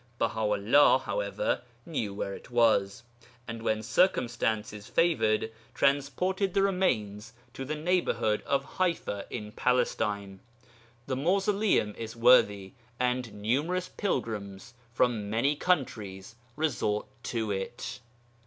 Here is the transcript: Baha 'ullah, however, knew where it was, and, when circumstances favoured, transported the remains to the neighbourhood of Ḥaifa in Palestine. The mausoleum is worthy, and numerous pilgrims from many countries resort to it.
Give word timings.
Baha 0.17 0.39
'ullah, 0.39 0.97
however, 0.97 1.61
knew 1.85 2.11
where 2.11 2.33
it 2.33 2.49
was, 2.49 3.03
and, 3.47 3.61
when 3.61 3.83
circumstances 3.83 4.87
favoured, 4.87 5.51
transported 5.75 6.55
the 6.55 6.63
remains 6.63 7.33
to 7.53 7.63
the 7.63 7.75
neighbourhood 7.75 8.41
of 8.47 8.65
Ḥaifa 8.77 9.25
in 9.29 9.51
Palestine. 9.51 10.39
The 11.05 11.15
mausoleum 11.17 11.93
is 11.95 12.15
worthy, 12.15 12.73
and 12.99 13.31
numerous 13.43 13.89
pilgrims 13.89 14.73
from 14.91 15.29
many 15.29 15.55
countries 15.55 16.33
resort 16.55 17.05
to 17.25 17.51
it. 17.51 17.99